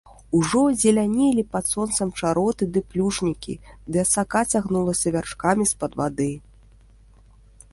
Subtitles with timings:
[0.37, 3.53] Ужо зелянелі пад сонцам чароты ды плюшнікі,
[3.95, 6.31] ды асака цягнулася вяршкамі з-пад вады.